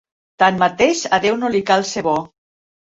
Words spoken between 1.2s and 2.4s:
Déu no li cal ser "bo".